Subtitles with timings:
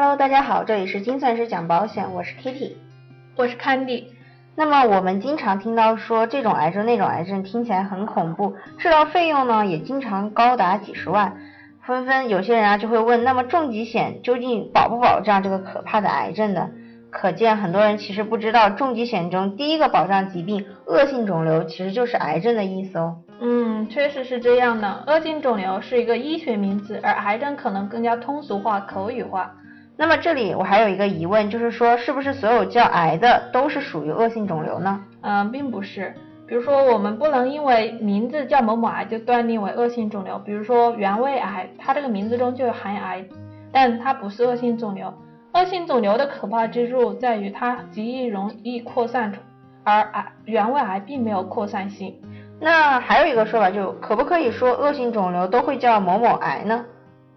[0.00, 2.74] Hello，大家好，这里是精算师讲保险，我是 Kitty，
[3.34, 4.04] 我是 Candy。
[4.54, 11.36] 那么我们经常听到说这种癌症那种癌症听起来很恐怖，治疗费用呢也经常高达几十万，
[11.84, 16.70] 纷纷有些人啊就会问，那么重疾险究竟保不保障这个可怕的癌症呢？
[17.10, 23.16] 可见很多人其实不知道，重疾险中第一个保障疾病恶性肿瘤其实就是癌症的意思哦。
[23.40, 25.02] 嗯，确实是这样的。
[25.08, 29.52] 恶性肿瘤是一个医学名词，而癌症可能更加通俗化、口语化。
[30.00, 35.04] 那么这里我还有一个疑问，就是说是不是所有叫癌的都是属于恶性肿瘤呢？
[35.22, 36.14] 嗯，并不是。
[36.46, 40.38] 比如说，我们不能因为名字叫某某癌就断定为恶性肿瘤。
[40.38, 43.24] 比如说原位癌，它这个名字中就有含癌，
[43.72, 45.12] 但它不是恶性肿瘤。
[45.52, 49.32] 恶性肿瘤的可怕之处在于它极易容易扩散，
[49.82, 52.14] 而癌原位癌并没有扩散性。
[52.60, 56.84] 那还有一个说法，就可不可以说恶性肿瘤都会叫某某癌呢？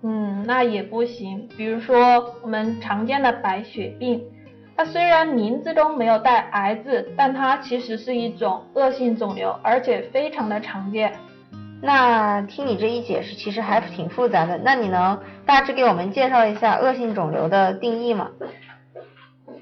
[0.03, 1.47] 嗯，那也不行。
[1.55, 4.23] 比如说我们常见的白血病，
[4.75, 11.13] 它虽然名字中没有带癌字，但它其实是一种恶性肿瘤，而且非常的常见。
[11.83, 14.57] 那听你这一解释，其实还挺复杂的。
[14.63, 18.29] 那你能大致给我们介绍一下恶性肿瘤的定义吗？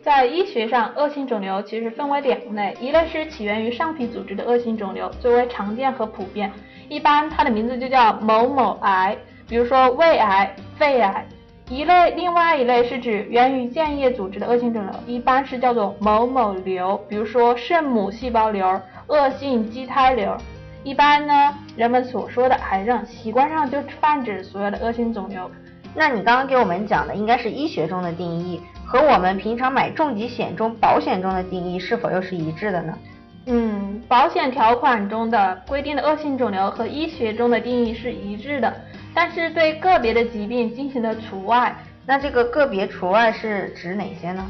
[0.02, 6.52] 在医学上，恶性肿瘤其实分为两类，一类是起源于上皮组织的恶性肿瘤，最为常见和普遍，
[6.88, 9.18] 一般它的名字就叫某某癌，
[9.50, 11.26] 比如说胃癌、肺癌。
[11.72, 20.36] 一类，另外一类是指源于间叶组织的恶性肿瘤，一般是叫做某某瘤，比如说肾母细胞瘤、恶性畸胎瘤。
[20.84, 25.52] 一般呢，人们所说的癌症，习惯上就泛指所有的恶性肿瘤。
[25.94, 32.98] 那你刚刚给我们讲的应该是医学中的定义，和我们平常买重疾险中保险中的定义是否又是一致的呢？
[33.46, 38.74] 嗯，保险条款中的规定的恶性肿瘤和医学中的定义是一致的，
[39.14, 41.76] 但是对个别的疾病进行了除外。
[42.06, 44.50] 那这个个别除外是指哪些呢？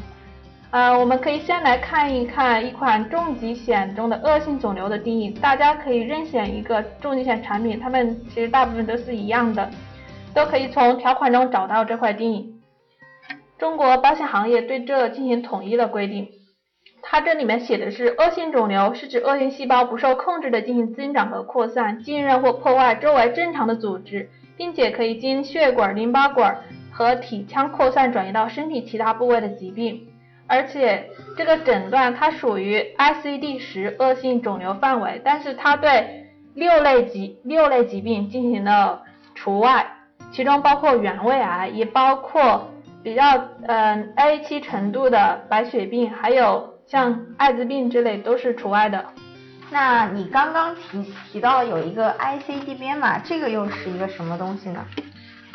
[0.70, 5.30] 呃，我们可以先来看一看一款重疾险中的恶性肿瘤的定义。
[5.30, 9.68] 大家可以任选一个重疾险产品，它们其实大部分都是一样的，
[10.32, 12.54] 都可以从条款中找到这块定义。
[13.58, 16.28] 中国保险行业对这进行统一的规定。
[17.02, 26.58] 它这里面写的是，恶性肿瘤是指恶性细胞不受控制的进行增长和扩散，浸润或破坏周围正常的组织，并且可以经血管、淋巴管
[26.90, 30.06] 和体腔扩散转移到身体其他部位的疾病。
[30.46, 39.00] 而且这个诊断它属于 ICD 十恶性肿瘤范围，但是它对六类疾六类疾病进行了
[39.34, 39.86] 除外，
[40.30, 42.68] 其中包括原位癌，也包括
[43.02, 43.22] 比较
[43.62, 49.06] 嗯 A 期程度的白血病，还有像艾滋病之类都是除外的。
[49.70, 54.84] 那你刚刚提提到有一个 ICD 编码，这个又是一个什么东西呢？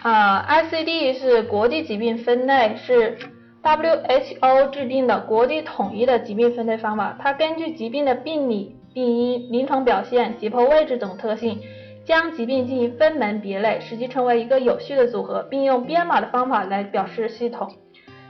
[0.04, 3.18] 呃，ICD 是国际疾病分类，是。
[3.64, 11.60] WHO 制定的国际统一的疾病分类方法，它根据疾病的病理、病因、临床表现、解剖位置等特性，
[12.06, 17.74] 将疾病进行分门别类，使其成为一个有序的组合，并用编码的方法来表示系统。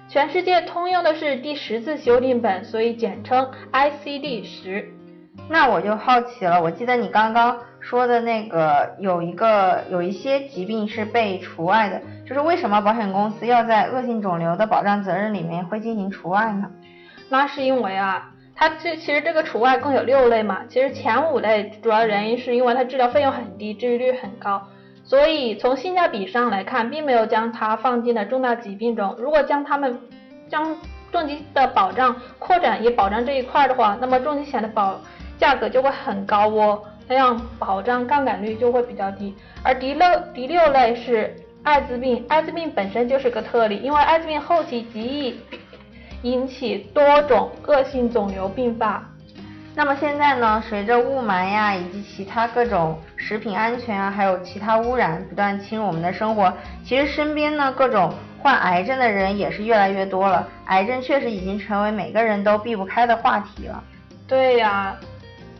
[0.07, 4.94] 全世界通用的是第十次修订本，所以简称 ICD 十。
[5.47, 16.69] 那我就好奇了，我记得你刚刚说的那个有一个有一些疾病是被除外的，就是为什么保险公司要在恶性肿瘤的保障责任里面会进行除外呢？
[17.29, 24.67] 那是因为啊，它这其实这个除外共有六类嘛，其实前五类主要原因是因为它治疗费用很低，治愈率很高，
[25.03, 29.15] 所以从性价比上来看，并没有将它放进了重大疾病中。
[29.19, 29.99] 如果将它们
[30.49, 30.75] 将
[31.11, 34.99] 重疾的保障扩展也保障这一块的话，那么重疾险的保
[35.37, 39.35] 价格就会很高哦，那样保障杠杆率就会比较低。
[39.63, 45.39] 而第六第六类是艾滋病，艾滋病本身就是个特例，因为艾滋病后期极易
[46.21, 49.03] 引起多种恶性肿瘤并发。
[49.77, 56.53] 那么现在呢，随着雾霾呀以及其他各种食品安全啊，还有其他污染不断侵入我们的生活，
[56.85, 60.47] 其实身边呢各种患癌症的人也是越来越多了。
[60.67, 63.83] 癌症确实已经成为每个人都避不开的话题了。
[64.27, 64.95] 对呀。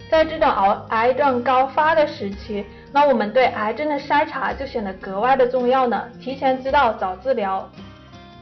[0.09, 6.03] 在这种癌癌症高发的时期，那我们对癌症的筛查就显得格外的重要呢。
[6.21, 7.67] 提前知道早治疗。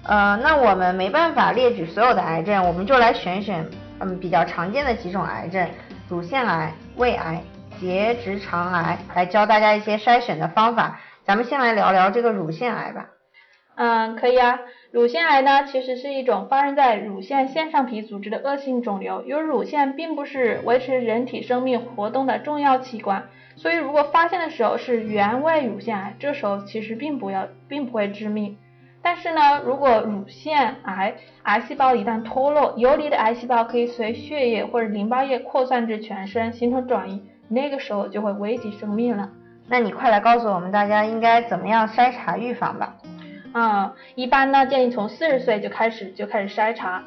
[0.06, 3.66] 呃，那我们没办法列举所有的癌症，我们就来选选
[4.02, 5.66] 嗯比较常见的几种癌症：
[6.10, 7.42] 乳腺癌、胃癌、
[7.80, 11.00] 结直肠癌，来教大家一些筛选的方法。
[11.26, 13.06] 咱们先来聊聊这个乳腺癌吧。
[13.76, 14.60] 嗯，可以啊。
[14.92, 19.24] 乳腺癌呢，其实是一种发生在乳腺腺上皮组织的恶性肿瘤。
[19.26, 23.24] 由于乳腺并不是维持人体生命活动的重要器官，
[23.56, 28.56] 所以如果发现的时候是原位乳腺癌，这时候其实并不要，并不会致命。
[29.02, 39.32] 但是呢，如果乳腺癌癌细胞一旦脱落，游离的癌细胞可以随血液或者淋巴液扩散至全身，形成转移，那个时候就会危及生命了。
[39.68, 42.96] 那你快来告诉我们大家应该怎么样筛查预防吧。
[43.54, 47.04] 嗯，一般呢建议从四十岁就开始就开始筛查，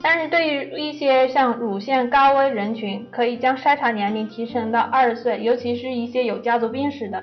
[0.00, 7.22] 但是对于一些像乳腺高危人群，可以将筛查年龄提升到二十岁，尤其是一些有家族病史的。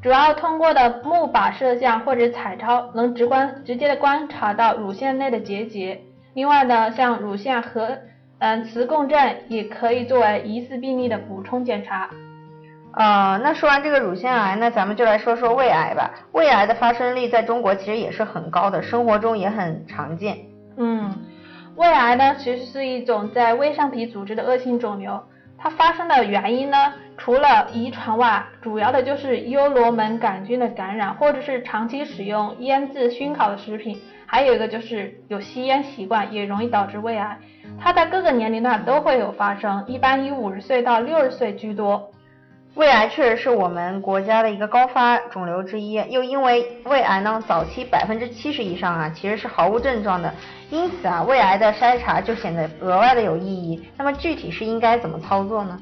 [0.00, 6.00] 主要通过的钼靶摄像或者彩超能直观直接的观察到乳腺内的结节。
[6.34, 7.98] 另外呢，像乳腺核
[8.38, 12.08] 嗯磁共振也可以作为疑似病例的补充检查。
[12.94, 16.10] 呃，那说完这个乳腺癌呢，咱们就来说说胃癌吧。
[16.32, 20.38] 胃癌的发生率在中国其实也是很高的，生活中也很常见。
[20.76, 21.14] 嗯，
[21.76, 25.22] 胃癌呢其实是一种在胃上皮组织的恶性肿瘤。
[25.60, 37.38] 它发生的原因呢，除了遗传外，主要的就是幽罗门杆菌的感染，或者是长期使用腌制熏烤的食品，还有一个就是有吸烟习惯，也容易导致胃癌。
[37.80, 42.10] 它在各个年龄段都会有发生，一般以五十岁到六十岁居多。
[42.78, 50.32] 胃癌确实是我们国家的一个高发肿瘤之一，又因为胃癌呢，早期百分之七十以上啊，其实是毫无症状的，
[50.70, 53.82] 因此啊，胃癌的筛查就显得额外的有意义。
[53.96, 55.76] 那么具体是应该怎么操作呢？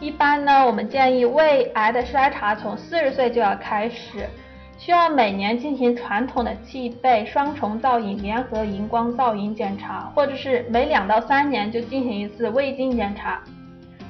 [0.00, 4.28] 一般呢，我们建议胃癌的筛查从四十岁就要开始，
[4.76, 13.40] 需要每年进行传统的气背双重造影联合荧光造影检查，或者是每两到三年就进行一次胃镜检查。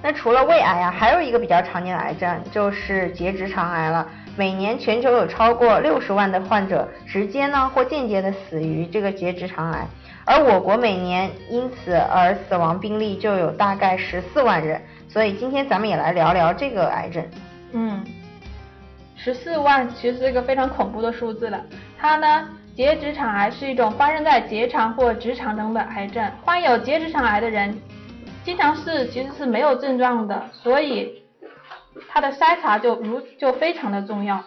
[0.01, 4.07] 那除了胃癌啊，还有一个比较常见的癌症就是结直肠癌了。
[4.37, 9.85] 每年全球有超过六十万的患者直接呢或间接的死于这个结直肠癌，
[10.25, 14.81] 而我国每年因此而死亡病例就有大概十四万人。
[15.09, 17.25] 所以今天咱们也来聊聊这个癌症。
[17.73, 18.05] 嗯，
[19.17, 21.61] 十四万其实是一个非常恐怖的数字了。
[21.99, 27.77] 它呢，结直肠癌是一种发生在结肠或直肠中的癌症，患有结直肠癌的人。
[28.49, 31.23] 经常是其实是没有症状的，所以
[32.09, 34.43] 它的筛查就如就非常的重要。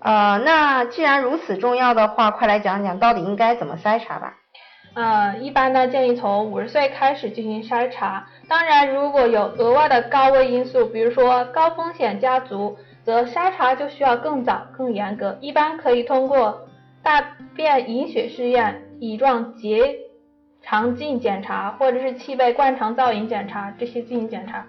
[0.00, 4.36] 呃，那既然如此重要的话，快来讲讲到底应该怎么筛查吧。
[4.94, 15.36] 呃，一般呢建议从五十岁开始进行筛查，当然如果有额外的高危因素，比如说高风险家族，则筛查就需要更早、更严格。
[15.40, 16.68] 一般可以通过
[17.02, 17.20] 大
[17.56, 20.07] 便隐血试验、乙状结。
[20.68, 24.66] 肠镜检查或者是气背灌肠造影检查这些进行检查。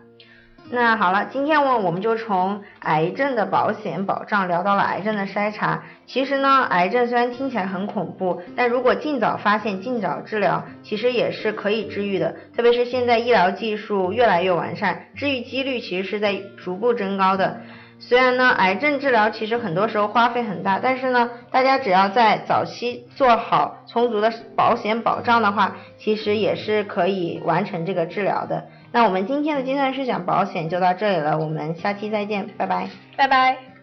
[0.71, 5.83] 那好了，今天我我们就从癌症的保险保障聊到了癌症的筛查。
[6.05, 12.33] 其实呢，癌症虽然听起来很恐怖，但如果尽早发现、尽早治疗，其实也是可以治愈的。
[12.55, 17.59] 特别是现在医疗技术越来越完善，治愈几率其实是在逐步增高的。
[17.99, 28.67] 虽然呢，癌症治疗其实很多时候花费很大，但是呢，大家只要在早期做好充足的保险保障的话，其实也是可以完成这个治疗的。
[28.91, 33.78] 那我们今天的精算师讲保险就到这里了，我们下期再见，拜拜，拜拜。